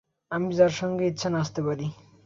[0.31, 1.87] আমি যার সাথে ইচ্ছে নাচতে পারি।